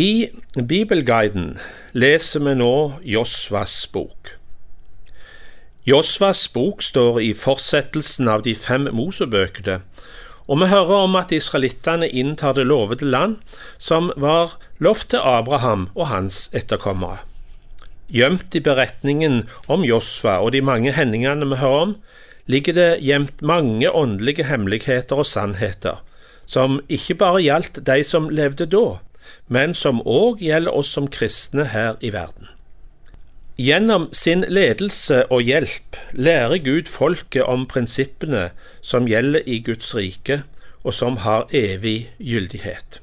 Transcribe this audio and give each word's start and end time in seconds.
I 0.00 0.30
Bibelguiden 0.56 1.58
leser 1.92 2.40
vi 2.40 2.52
nå 2.56 2.74
Josvas 3.04 3.74
bok. 3.92 4.30
Josvas 5.84 6.46
bok 6.54 6.80
står 6.86 7.18
i 7.20 7.32
fortsettelsen 7.36 8.30
av 8.32 8.46
de 8.46 8.54
fem 8.56 8.86
Mosebøkene, 8.96 9.80
og 10.46 10.62
vi 10.62 10.68
hører 10.70 11.02
om 11.08 11.18
at 11.20 11.34
israelittene 11.36 12.08
inntar 12.22 12.56
det 12.56 12.64
lovede 12.70 13.10
land, 13.10 13.34
som 13.76 14.08
var 14.16 14.54
lovt 14.78 15.10
til 15.12 15.26
Abraham 15.34 15.90
og 15.92 16.08
hans 16.14 16.46
etterkommere. 16.56 17.20
Gjemt 18.08 18.56
i 18.56 18.64
beretningen 18.70 19.42
om 19.68 19.84
Josva 19.84 20.38
og 20.40 20.54
de 20.56 20.64
mange 20.64 20.96
hendelsene 20.96 21.50
vi 21.52 21.60
hører 21.60 21.84
om, 21.90 21.94
ligger 22.48 22.78
det 22.78 22.88
gjemt 23.04 23.44
mange 23.44 23.92
åndelige 23.92 24.48
hemmeligheter 24.48 25.20
og 25.20 25.28
sannheter, 25.28 26.00
som 26.46 26.80
ikke 26.88 27.20
bare 27.20 27.44
gjaldt 27.44 27.84
de 27.84 28.00
som 28.06 28.32
levde 28.32 28.70
da, 28.70 28.86
men 29.48 29.74
som 29.74 30.02
òg 30.06 30.42
gjelder 30.44 30.74
oss 30.76 30.92
som 30.94 31.08
kristne 31.10 31.68
her 31.74 31.98
i 32.00 32.12
verden. 32.14 32.48
Gjennom 33.60 34.08
sin 34.12 34.44
ledelse 34.48 35.26
og 35.28 35.42
hjelp 35.44 35.98
lærer 36.12 36.62
Gud 36.64 36.88
folket 36.88 37.44
om 37.44 37.66
prinsippene 37.68 38.48
som 38.80 39.08
gjelder 39.10 39.44
i 39.44 39.58
Guds 39.60 39.92
rike, 39.94 40.42
og 40.80 40.94
som 40.96 41.18
har 41.20 41.44
evig 41.52 42.08
gyldighet. 42.18 43.00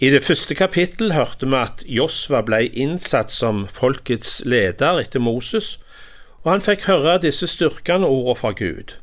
I 0.00 0.10
det 0.10 0.20
første 0.24 0.54
kapittel 0.54 1.12
hørte 1.12 1.48
vi 1.48 1.56
at 1.58 1.80
Josva 1.88 2.42
ble 2.46 2.60
innsatt 2.68 3.32
som 3.34 3.64
folkets 3.72 4.42
leder 4.44 5.00
etter 5.00 5.18
Moses, 5.18 5.78
og 6.44 6.52
han 6.52 6.62
fikk 6.62 6.84
høre 6.86 7.16
disse 7.24 7.48
styrkende 7.50 8.06
ordene 8.06 8.36
fra 8.38 8.52
Gud. 8.52 8.94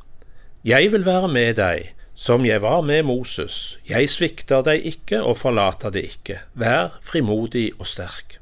Jeg 0.63 0.91
vil 0.93 1.05
være 1.05 1.27
med 1.27 1.57
deg, 1.57 1.91
som 2.15 2.45
jeg 2.47 2.61
var 2.63 2.81
med 2.81 3.03
Moses, 3.03 3.77
jeg 3.83 4.07
svikter 4.09 4.63
deg 4.63 4.85
ikke 4.87 5.19
og 5.19 5.37
forlater 5.41 5.91
deg 5.91 6.15
ikke, 6.15 6.39
vær 6.55 6.95
frimodig 7.03 7.73
og 7.75 7.87
sterk. 7.91 8.37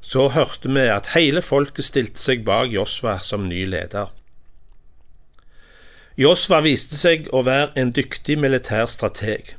Så 0.00 0.30
hørte 0.32 0.68
vi 0.72 0.84
at 0.88 1.12
hele 1.14 1.42
folket 1.44 1.84
stilte 1.84 2.20
seg 2.20 2.44
bak 2.44 2.72
Josva 2.72 3.18
som 3.24 3.44
ny 3.48 3.64
leder. 3.68 4.08
Josva 6.16 6.60
viste 6.64 6.96
seg 6.96 7.28
å 7.32 7.42
være 7.44 7.72
en 7.80 7.92
dyktig 7.92 8.36
militær 8.40 8.86
strateg. 8.88 9.54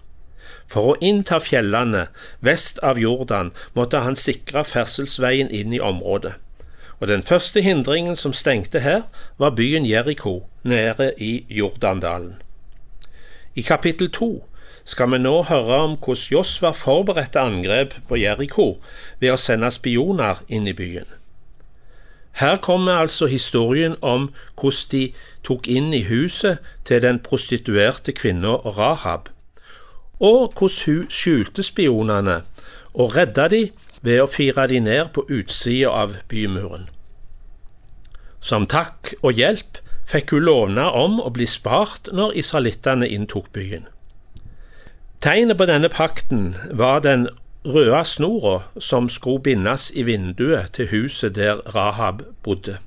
For 0.71 0.93
å 0.93 0.97
innta 1.03 1.37
fjellene 1.43 2.07
vest 2.45 2.79
av 2.81 2.97
Jordan 3.01 3.51
måtte 3.77 4.01
han 4.05 4.17
sikre 4.17 4.63
ferselsveien 4.65 5.51
inn 5.53 5.73
i 5.75 5.81
området. 5.83 6.33
Og 7.01 7.07
Den 7.07 7.21
første 7.21 7.61
hindringen 7.61 8.15
som 8.15 8.33
stengte 8.33 8.79
her, 8.79 9.03
var 9.37 9.57
byen 9.57 9.85
Jeriko, 9.85 10.47
nede 10.63 11.11
i 11.19 11.45
Jordandalen. 11.49 12.44
I 13.55 13.61
kapittel 13.61 14.11
to 14.11 14.45
skal 14.85 15.09
vi 15.11 15.17
nå 15.17 15.35
høre 15.49 15.77
om 15.87 15.93
hvordan 15.97 16.31
Josva 16.31 16.71
forberedte 16.75 17.39
angrep 17.39 17.95
på 18.09 18.19
Jeriko 18.19 18.65
ved 19.19 19.31
å 19.33 19.39
sende 19.39 19.71
spioner 19.73 20.43
inn 20.47 20.67
i 20.67 20.75
byen. 20.75 21.07
Her 22.35 22.57
kommer 22.59 22.99
altså 22.99 23.29
historien 23.31 23.95
om 24.01 24.27
hvordan 24.59 24.91
de 24.91 25.03
tok 25.47 25.69
inn 25.71 25.93
i 25.95 26.03
huset 26.09 26.59
til 26.85 27.01
den 27.01 27.21
prostituerte 27.23 28.11
kvinna 28.11 28.57
Rahab, 28.75 29.29
og 30.19 30.51
hvordan 30.59 30.83
hun 30.85 31.07
skjulte 31.09 31.63
spionene 31.63 32.41
og 32.93 33.15
redda 33.15 33.47
de 33.47 33.63
ved 34.01 34.21
å 34.21 34.27
fire 34.27 34.67
de 34.67 34.83
ned 34.83 35.13
på 35.15 35.23
utsida 35.31 35.95
av 35.95 36.19
bymuren. 36.27 36.89
Som 38.43 38.67
takk 38.67 39.15
og 39.23 39.39
hjelp 39.39 39.79
fikk 40.05 40.35
hun 40.35 40.45
lovnad 40.45 40.97
om 40.97 41.17
å 41.21 41.31
bli 41.33 41.47
spart 41.49 42.11
når 42.13 42.35
israelittene 42.41 43.09
inntok 43.09 43.51
byen. 43.55 43.87
Tegnet 45.25 45.57
på 45.57 45.65
denne 45.65 45.89
pakten 45.89 46.53
var 46.69 47.01
den 47.01 47.27
røde 47.65 48.03
snora 48.05 48.59
som 48.77 49.09
skulle 49.09 49.41
bindes 49.41 49.89
i 49.97 50.05
vinduet 50.05 50.75
til 50.77 50.91
huset 50.91 51.35
der 51.35 51.63
Rahab 51.75 52.21
bodde. 52.45 52.77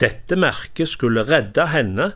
Dette 0.00 0.36
merket 0.36 0.88
skulle 0.88 1.26
redde 1.28 1.66
henne, 1.68 2.12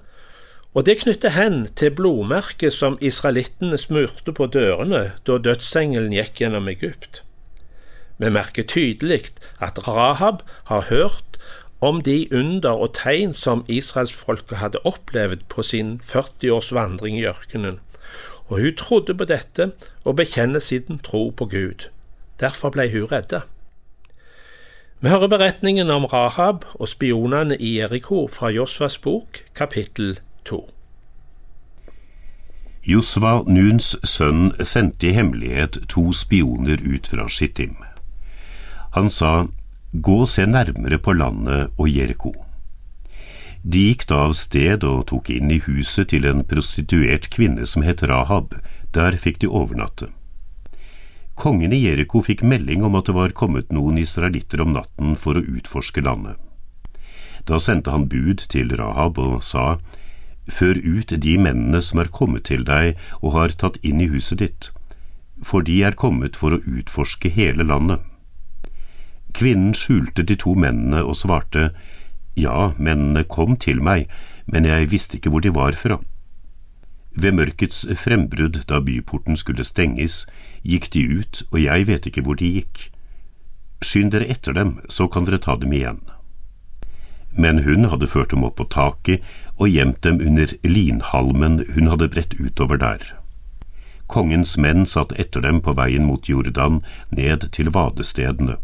og 0.73 0.87
det 0.87 0.99
knytter 1.03 1.33
hen 1.37 1.67
til 1.77 1.93
blodmerket 1.97 2.73
som 2.73 2.99
israelittene 3.01 3.79
smurte 3.81 4.33
på 4.33 4.49
dørene 4.53 5.11
da 5.29 5.39
dødsengelen 5.39 6.13
gikk 6.17 6.43
gjennom 6.43 6.69
Egypt. 6.69 7.23
Vi 8.17 8.33
merker 8.33 8.65
tydelig 8.65 9.37
at 9.61 9.81
Rahab 9.87 10.43
har 10.73 10.89
hørt 10.89 11.37
om 11.87 12.03
de 12.03 12.27
under 12.35 12.71
og 12.71 12.95
tegn 12.99 13.35
som 13.35 13.65
israelsfolket 13.69 14.59
hadde 14.59 14.83
opplevd 14.85 15.47
på 15.53 15.63
sin 15.63 15.97
40 16.05 16.53
års 16.53 16.73
vandring 16.75 17.19
i 17.21 17.27
ørkenen, 17.31 17.81
og 18.49 18.61
hun 18.61 18.79
trodde 18.79 19.15
på 19.15 19.25
dette 19.25 19.71
og 20.05 20.17
bekjenner 20.17 20.63
siden 20.63 20.99
tro 20.99 21.29
på 21.31 21.47
Gud. 21.51 21.89
Derfor 22.41 22.75
ble 22.75 22.89
hun 22.93 23.09
redda. 23.13 23.47
Vi 25.01 25.09
hører 25.09 25.29
beretningen 25.29 25.91
om 25.91 26.05
Rahab 26.05 26.65
og 26.75 26.89
spionene 26.89 27.57
i 27.57 27.77
Jeriko 27.79 28.27
fra 28.33 28.49
Josvas 28.49 28.99
bok, 28.99 29.43
kapittel 29.55 30.19
2. 30.45 30.63
Josva, 32.87 33.43
Nuns 33.47 33.97
sønn, 34.07 34.53
sendte 34.63 35.09
i 35.09 35.13
hemmelighet 35.17 35.81
to 35.91 36.13
spioner 36.15 36.79
ut 36.81 37.11
fra 37.11 37.29
Shittim. 37.29 37.77
Han 38.95 39.11
sa, 39.11 39.49
Gå 39.97 40.17
og 40.21 40.29
se 40.29 40.45
nærmere 40.45 40.99
på 41.01 41.15
landet 41.17 41.73
og 41.79 41.89
Jeriko. 41.89 42.35
De 43.65 43.81
gikk 43.89 44.05
da 44.11 44.27
av 44.27 44.35
sted 44.37 44.85
og 44.85 45.07
tok 45.09 45.31
inn 45.33 45.49
i 45.51 45.63
huset 45.65 46.11
til 46.13 46.27
en 46.29 46.43
prostituert 46.45 47.31
kvinne 47.33 47.65
som 47.67 47.85
het 47.87 48.03
Rahab, 48.05 48.53
der 48.93 49.17
fikk 49.17 49.41
de 49.41 49.49
overnatte. 49.49 50.11
Kongen 51.37 51.73
i 51.73 51.81
Jeriko 51.87 52.21
fikk 52.25 52.45
melding 52.45 52.85
om 52.85 52.99
at 52.99 53.09
det 53.09 53.15
var 53.17 53.33
kommet 53.41 53.73
noen 53.73 53.97
israelitter 54.03 54.61
om 54.65 54.75
natten 54.77 55.15
for 55.17 55.39
å 55.39 55.45
utforske 55.45 56.05
landet. 56.05 56.37
Da 57.49 57.61
sendte 57.63 57.95
han 57.95 58.09
bud 58.13 58.45
til 58.53 58.75
Rahab 58.77 59.21
og 59.23 59.39
sa, 59.45 59.79
Før 60.47 60.79
ut 60.79 61.11
de 61.25 61.39
mennene 61.43 61.81
som 61.83 62.03
er 62.03 62.13
kommet 62.13 62.45
til 62.47 62.63
deg 62.69 63.01
og 63.23 63.33
har 63.35 63.57
tatt 63.59 63.81
inn 63.83 64.01
i 64.05 64.11
huset 64.13 64.39
ditt, 64.45 64.69
for 65.43 65.65
de 65.67 65.81
er 65.83 65.97
kommet 65.99 66.37
for 66.37 66.55
å 66.55 66.61
utforske 66.63 67.33
hele 67.33 67.65
landet. 67.67 68.05
Kvinnen 69.37 69.75
skjulte 69.77 70.23
de 70.25 70.33
to 70.41 70.55
mennene 70.57 71.03
og 71.05 71.19
svarte, 71.21 71.71
Ja, 72.41 72.73
mennene 72.79 73.25
kom 73.29 73.57
til 73.61 73.83
meg, 73.85 74.09
men 74.47 74.65
jeg 74.65 74.89
visste 74.89 75.19
ikke 75.19 75.33
hvor 75.33 75.43
de 75.45 75.53
var 75.53 75.77
fra. 75.77 75.99
Ved 77.13 77.37
mørkets 77.37 77.85
frembrudd 78.01 78.63
da 78.69 78.81
byporten 78.81 79.37
skulle 79.37 79.65
stenges, 79.65 80.25
gikk 80.65 80.89
de 80.95 81.03
ut, 81.21 81.43
og 81.51 81.61
jeg 81.61 81.87
vet 81.89 82.09
ikke 82.09 82.25
hvor 82.25 82.37
de 82.41 82.49
gikk. 82.59 82.87
Skynd 83.85 84.15
dere 84.15 84.29
etter 84.33 84.57
dem, 84.57 84.79
så 84.89 85.09
kan 85.09 85.29
dere 85.29 85.41
ta 85.45 85.57
dem 85.61 85.73
igjen. 85.73 86.01
Men 87.37 87.61
hun 87.67 87.91
hadde 87.93 88.09
ført 88.09 88.33
dem 88.33 88.45
opp 88.45 88.57
på 88.57 88.69
taket 88.73 89.25
og 89.57 89.69
gjemt 89.69 90.01
dem 90.05 90.21
under 90.21 90.55
linhalmen 90.65 91.61
hun 91.75 91.93
hadde 91.93 92.09
bredt 92.09 92.39
utover 92.41 92.81
der. 92.81 93.05
Kongens 94.09 94.57
menn 94.57 94.87
satt 94.89 95.13
etter 95.21 95.45
dem 95.45 95.61
på 95.61 95.77
veien 95.77 96.09
mot 96.09 96.25
Jordan, 96.25 96.81
ned 97.13 97.51
til 97.53 97.73
vadestedene 97.77 98.57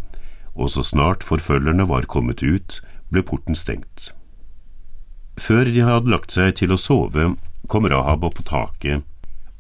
og 0.54 0.70
så 0.70 0.84
snart 0.84 1.24
forfølgerne 1.24 1.86
var 1.88 2.08
kommet 2.10 2.42
ut, 2.42 2.80
ble 3.12 3.22
porten 3.22 3.56
stengt. 3.58 4.12
Før 5.40 5.64
de 5.64 5.84
hadde 5.86 6.12
lagt 6.12 6.34
seg 6.36 6.56
til 6.60 6.74
å 6.74 6.80
sove, 6.80 7.32
kom 7.68 7.88
Rahab 7.88 8.24
opp 8.28 8.36
på 8.40 8.46
taket 8.48 9.08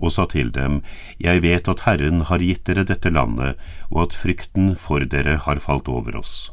og 0.02 0.10
sa 0.10 0.26
til 0.26 0.50
dem, 0.50 0.82
Jeg 1.18 1.42
vet 1.42 1.68
at 1.68 1.84
Herren 1.86 2.22
har 2.26 2.42
gitt 2.42 2.64
dere 2.66 2.84
dette 2.84 3.10
landet, 3.10 3.54
og 3.90 4.08
at 4.08 4.18
frykten 4.18 4.74
for 4.76 5.04
dere 5.06 5.36
har 5.46 5.62
falt 5.62 5.88
over 5.88 6.16
oss. 6.18 6.50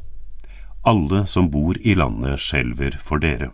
Alle 0.85 1.25
som 1.25 1.49
bor 1.49 1.75
i 1.81 1.95
landet 1.95 2.39
skjelver 2.39 2.97
for 3.01 3.17
dere. 3.19 3.51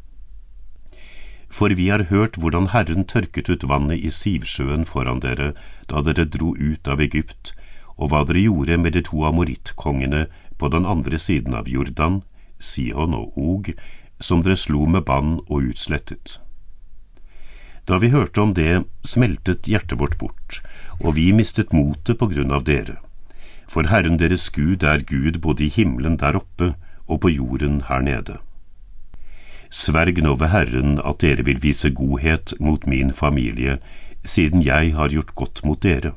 For 1.49 1.71
vi 1.71 1.87
har 1.89 2.09
hørt 2.11 2.35
hvordan 2.35 2.73
Herren 2.73 3.05
tørket 3.07 3.49
ut 3.49 3.63
vannet 3.63 4.03
i 4.03 4.11
Sivsjøen 4.11 4.83
foran 4.85 5.21
dere 5.23 5.53
da 5.87 6.01
dere 6.03 6.27
dro 6.27 6.51
ut 6.59 6.87
av 6.87 6.99
Egypt, 6.99 7.53
og 7.95 8.11
hva 8.11 8.25
dere 8.27 8.43
gjorde 8.43 8.77
med 8.77 8.93
de 8.93 9.05
to 9.07 9.23
amorittkongene 9.23 10.25
på 10.57 10.69
den 10.69 10.85
andre 10.85 11.19
siden 11.19 11.53
av 11.53 11.69
Jordan, 11.69 12.21
Sihon 12.59 13.13
og 13.13 13.37
Og, 13.37 13.73
som 14.19 14.41
dere 14.41 14.55
slo 14.55 14.85
med 14.85 15.05
bann 15.05 15.39
og 15.47 15.71
utslettet. 15.71 16.39
Da 17.87 17.99
vi 18.01 18.09
hørte 18.09 18.41
om 18.41 18.53
det, 18.57 18.85
smeltet 19.05 19.67
hjertet 19.69 19.99
vårt 19.99 20.17
bort, 20.17 20.61
og 20.99 21.15
vi 21.15 21.31
mistet 21.33 21.73
motet 21.73 22.17
på 22.17 22.29
grunn 22.31 22.51
av 22.51 22.63
dere. 22.65 22.97
For 23.69 23.89
Herren 23.89 24.17
deres 24.17 24.49
Gud 24.49 24.83
er 24.83 25.03
Gud 25.05 25.41
både 25.41 25.65
i 25.65 25.69
himmelen 25.69 26.17
der 26.17 26.37
oppe 26.39 26.73
og 27.05 27.21
på 27.21 27.29
jorden 27.29 27.81
her 27.89 28.01
nede. 28.01 28.39
Sverg 29.69 30.21
nå 30.23 30.35
ved 30.39 30.49
Herren 30.53 30.99
at 31.03 31.21
dere 31.21 31.45
vil 31.45 31.61
vise 31.61 31.91
godhet 31.91 32.53
mot 32.59 32.85
min 32.87 33.13
familie, 33.13 33.77
siden 34.23 34.63
jeg 34.65 34.93
har 34.95 35.09
gjort 35.09 35.35
godt 35.35 35.63
mot 35.65 35.81
dere. 35.83 36.13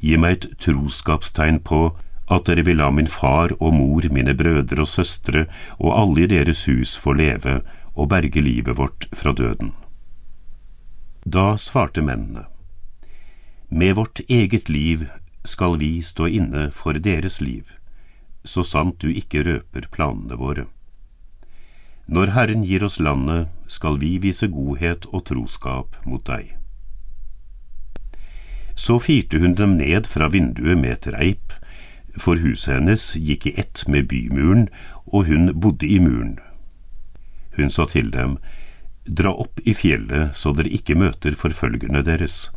Gi 0.00 0.16
meg 0.16 0.38
et 0.38 0.46
troskapstegn 0.60 1.60
på 1.60 1.92
at 2.30 2.46
dere 2.46 2.64
vil 2.66 2.78
la 2.78 2.90
min 2.90 3.10
far 3.10 3.52
og 3.58 3.74
mor, 3.74 4.06
mine 4.10 4.34
brødre 4.34 4.84
og 4.84 4.88
søstre 4.88 5.46
og 5.78 5.94
alle 5.98 6.24
i 6.24 6.30
deres 6.30 6.64
hus 6.70 6.96
få 6.96 7.16
leve 7.18 7.60
og 7.94 8.08
berge 8.08 8.40
livet 8.40 8.78
vårt 8.78 9.08
fra 9.12 9.32
døden. 9.32 9.72
Da 11.24 11.56
svarte 11.56 12.02
mennene, 12.02 12.46
Med 13.68 13.94
vårt 13.94 14.20
eget 14.28 14.68
liv 14.68 15.08
skal 15.44 15.78
vi 15.78 16.02
stå 16.02 16.26
inne 16.26 16.70
for 16.70 16.92
deres 16.92 17.40
liv, 17.40 17.64
så 18.44 18.62
sant 18.62 19.00
du 19.00 19.08
ikke 19.08 19.42
røper 19.42 19.88
planene 19.90 20.36
våre. 20.36 20.66
Når 22.06 22.34
Herren 22.34 22.64
gir 22.64 22.84
oss 22.84 22.98
landet, 23.00 23.48
skal 23.66 23.96
vi 24.00 24.18
vise 24.18 24.48
godhet 24.48 25.06
og 25.12 25.24
troskap 25.30 25.96
mot 26.04 26.24
deg. 26.26 26.58
Så 28.74 28.98
firte 28.98 29.38
hun 29.38 29.54
dem 29.54 29.76
ned 29.78 30.08
fra 30.10 30.28
vinduet 30.28 30.78
med 30.78 30.92
et 30.96 31.08
reip, 31.14 31.52
for 32.18 32.40
huset 32.42 32.74
hennes 32.76 33.12
gikk 33.16 33.46
i 33.46 33.54
ett 33.60 33.84
med 33.88 34.08
bymuren, 34.08 34.68
og 35.06 35.26
hun 35.28 35.52
bodde 35.60 35.86
i 35.86 35.98
muren. 36.00 36.38
Hun 37.56 37.70
sa 37.70 37.86
til 37.86 38.10
dem, 38.10 38.38
Dra 39.02 39.32
opp 39.34 39.58
i 39.66 39.72
fjellet 39.74 40.36
så 40.38 40.52
dere 40.54 40.70
ikke 40.70 40.94
møter 40.94 41.34
forfølgerne 41.34 42.04
deres. 42.06 42.52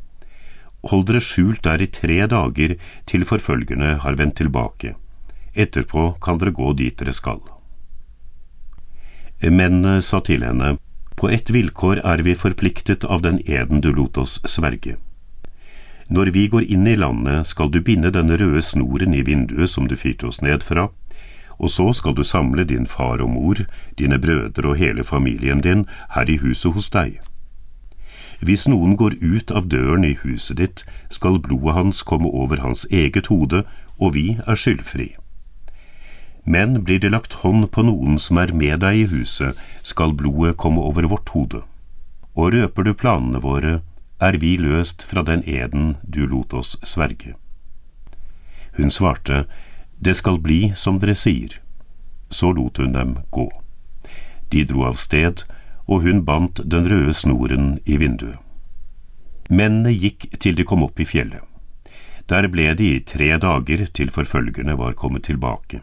Hold 0.92 1.08
dere 1.10 1.24
skjult 1.26 1.64
der 1.66 1.82
i 1.82 1.90
tre 1.90 2.20
dager 2.30 2.76
til 3.10 3.26
forfølgerne 3.26 3.96
har 4.04 4.18
vendt 4.20 4.38
tilbake. 4.38 4.94
Etterpå 5.56 6.12
kan 6.22 6.38
dere 6.38 6.54
gå 6.54 6.74
dit 6.78 6.98
dere 7.00 7.16
skal. 7.18 7.42
Mennene 9.42 10.02
sa 10.02 10.22
til 10.22 10.46
henne, 10.46 10.78
På 11.16 11.30
ett 11.32 11.50
vilkår 11.50 12.02
er 12.04 12.22
vi 12.22 12.36
forpliktet 12.36 13.06
av 13.06 13.22
den 13.22 13.40
eden 13.48 13.82
du 13.82 13.94
lot 13.94 14.18
oss 14.18 14.42
sverge. 14.46 14.98
Når 16.10 16.30
vi 16.32 16.48
går 16.48 16.68
inn 16.70 16.86
i 16.88 16.96
landet, 16.96 17.48
skal 17.50 17.72
du 17.74 17.82
binde 17.82 18.12
denne 18.14 18.38
røde 18.38 18.62
snoren 18.62 19.14
i 19.14 19.24
vinduet 19.26 19.70
som 19.70 19.88
du 19.90 19.96
fyrte 19.98 20.28
oss 20.30 20.42
ned 20.42 20.62
fra, 20.64 20.90
og 21.58 21.70
så 21.70 21.92
skal 21.94 22.14
du 22.14 22.24
samle 22.24 22.64
din 22.64 22.86
far 22.86 23.24
og 23.24 23.30
mor, 23.30 23.62
dine 23.98 24.20
brødre 24.22 24.70
og 24.70 24.78
hele 24.78 25.04
familien 25.04 25.62
din 25.62 25.86
her 26.14 26.30
i 26.30 26.38
huset 26.38 26.74
hos 26.74 26.90
deg. 26.94 27.18
Hvis 28.40 28.68
noen 28.68 28.94
går 29.00 29.16
ut 29.22 29.52
av 29.52 29.70
døren 29.72 30.04
i 30.06 30.18
huset 30.22 30.60
ditt, 30.60 30.84
skal 31.10 31.40
blodet 31.40 31.74
hans 31.74 32.04
komme 32.04 32.30
over 32.30 32.62
hans 32.62 32.86
eget 32.92 33.32
hode, 33.32 33.64
og 33.98 34.14
vi 34.14 34.38
er 34.46 34.60
skyldfri. 34.60 35.16
Men 36.46 36.84
blir 36.84 37.00
det 37.02 37.16
lagt 37.16 37.40
hånd 37.42 37.72
på 37.74 37.82
noen 37.88 38.20
som 38.22 38.38
er 38.38 38.54
med 38.54 38.84
deg 38.84 39.00
i 39.00 39.08
huset, 39.10 39.58
skal 39.82 40.14
blodet 40.14 40.58
komme 40.62 40.84
over 40.84 41.08
vårt 41.10 41.32
hode. 41.34 41.64
Og 42.36 42.54
røper 42.54 42.84
du 42.84 42.94
planene 42.94 43.42
våre, 43.42 43.80
er 44.26 44.38
vi 44.42 44.56
løst 44.58 45.06
fra 45.06 45.24
den 45.24 45.44
eden 45.46 45.96
du 46.04 46.26
lot 46.26 46.54
oss 46.54 46.76
sverge. 46.84 47.36
Hun 48.78 48.92
svarte, 48.92 49.46
Det 50.00 50.16
skal 50.16 50.40
bli 50.40 50.74
som 50.76 51.00
dere 51.00 51.16
sier. 51.16 51.62
Så 52.30 52.52
lot 52.52 52.78
hun 52.78 52.92
dem 52.92 53.18
gå. 53.32 53.50
De 54.50 54.66
dro 54.66 54.84
av 54.86 54.98
sted, 55.00 55.46
og 55.88 56.02
hun 56.04 56.26
bandt 56.26 56.62
den 56.66 56.90
røde 56.90 57.14
snoren 57.14 57.80
i 57.86 57.98
vinduet. 57.98 58.38
Mennene 59.50 59.94
gikk 59.94 60.28
til 60.40 60.56
de 60.56 60.66
kom 60.66 60.84
opp 60.84 61.00
i 61.00 61.06
fjellet. 61.06 61.42
Der 62.28 62.48
ble 62.50 62.74
de 62.74 62.96
i 62.96 63.02
tre 63.06 63.38
dager 63.38 63.86
til 63.94 64.10
forfølgerne 64.10 64.78
var 64.78 64.98
kommet 64.98 65.28
tilbake. 65.30 65.82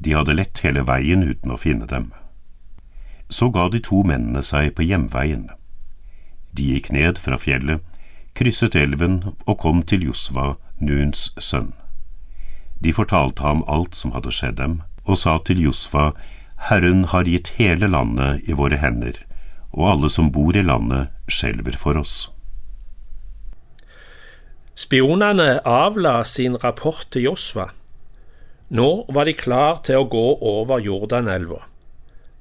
De 0.00 0.14
hadde 0.16 0.34
lett 0.34 0.62
hele 0.64 0.84
veien 0.88 1.22
uten 1.22 1.52
å 1.52 1.60
finne 1.60 1.86
dem. 1.86 2.10
Så 3.28 3.50
ga 3.52 3.68
de 3.68 3.80
to 3.84 4.02
mennene 4.02 4.42
seg 4.42 4.72
på 4.74 4.86
hjemveien. 4.88 5.50
De 6.54 6.74
gikk 6.74 6.90
ned 6.94 7.18
fra 7.18 7.38
fjellet, 7.40 7.82
krysset 8.38 8.76
elven 8.78 9.22
og 9.46 9.58
kom 9.62 9.82
til 9.82 10.06
Josva, 10.08 10.54
Nuns 10.78 11.32
sønn. 11.38 11.72
De 12.82 12.92
fortalte 12.92 13.42
ham 13.42 13.62
alt 13.70 13.96
som 13.98 14.12
hadde 14.14 14.32
skjedd 14.34 14.58
dem, 14.60 14.80
og 15.06 15.18
sa 15.18 15.38
til 15.42 15.62
Josva, 15.62 16.12
Herren 16.68 17.04
har 17.12 17.28
gitt 17.28 17.54
hele 17.58 17.88
landet 17.90 18.46
i 18.48 18.56
våre 18.56 18.78
hender, 18.80 19.18
og 19.74 19.90
alle 19.90 20.10
som 20.10 20.30
bor 20.34 20.56
i 20.56 20.62
landet, 20.64 21.10
skjelver 21.28 21.76
for 21.80 21.98
oss. 22.00 22.28
Spionene 24.74 25.60
avla 25.64 26.24
sin 26.26 26.56
rapport 26.62 27.06
til 27.14 27.28
Josva. 27.28 27.68
Nå 28.74 29.06
var 29.14 29.28
de 29.28 29.36
klar 29.38 29.82
til 29.86 30.02
å 30.02 30.08
gå 30.10 30.26
over 30.42 30.82
Jordanelva. 30.82 31.62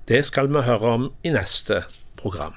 Det 0.09 0.24
skal 0.25 0.50
vi 0.51 0.63
høre 0.66 0.95
om 0.98 1.09
i 1.24 1.33
neste 1.36 1.83
program. 2.19 2.56